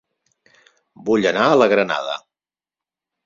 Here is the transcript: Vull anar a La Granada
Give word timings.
Vull 1.09 1.27
anar 1.31 1.45
a 1.49 1.59
La 1.63 1.67
Granada 1.73 2.15